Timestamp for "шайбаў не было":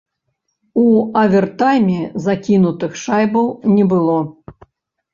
3.05-4.21